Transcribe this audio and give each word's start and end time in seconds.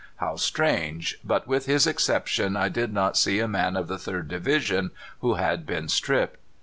How 0.15 0.35
strange! 0.35 1.19
but 1.23 1.45
with 1.47 1.67
his 1.67 1.85
exception 1.85 2.57
I 2.57 2.69
did 2.69 2.91
not 2.91 3.15
see 3.15 3.39
a 3.39 3.47
man 3.47 3.77
of 3.77 3.87
the 3.87 3.99
Third 3.99 4.29
Division 4.29 4.89
who 5.19 5.35
had 5.35 5.63
been 5.63 5.87
stripped." 5.89 6.39